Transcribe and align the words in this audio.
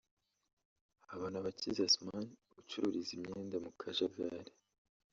Habanabakize 1.09 1.81
Asoumani 1.83 2.31
ucururiza 2.59 3.11
imyenda 3.17 3.55
mu 3.65 3.71
Kajagari 3.79 4.51